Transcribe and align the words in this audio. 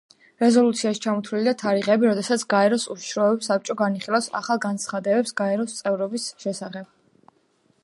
რეზოლუციაში 0.43 1.01
ჩამოთვლილია 1.01 1.53
თარიღები, 1.61 2.07
როდესაც 2.09 2.45
გაეროს 2.55 2.87
უშიშროების 2.95 3.51
საბჭო 3.53 3.77
განიხილავს 3.83 4.31
ახალ 4.41 4.63
განცხადებებს 4.67 5.39
გაეროს 5.43 5.79
წევრობის 5.83 6.29
შესახებ. 6.47 6.93